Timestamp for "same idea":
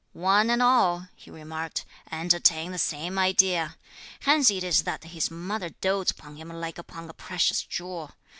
2.79-3.75